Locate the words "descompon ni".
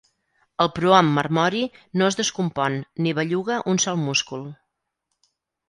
2.21-3.15